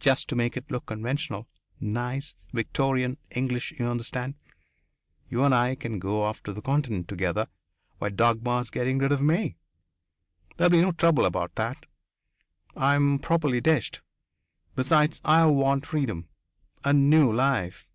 [0.00, 1.48] Just to make it look conventional
[1.80, 4.34] nice, Victorian, English, you understand
[5.28, 7.46] you and I can go off to the Continent together
[7.98, 9.58] while Dagmar's getting rid of me.
[10.56, 11.84] There'll be no trouble about that.
[12.74, 14.00] I'm properly dished.
[14.74, 16.30] Besides, I want freedom.
[16.82, 17.86] A new life.